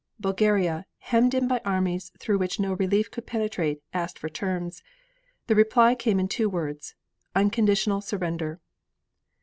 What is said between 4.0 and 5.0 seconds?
for terms.